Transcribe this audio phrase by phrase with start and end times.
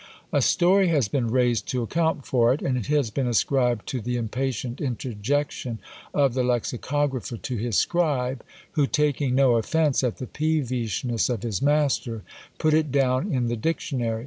[0.33, 4.01] A story has been raised to account for it, and it has been ascribed to
[4.01, 5.77] the impatient interjection
[6.11, 11.61] of the lexicographer to his scribe, who, taking no offence at the peevishness of his
[11.61, 12.23] master,
[12.57, 14.19] put it down in the Dictionary.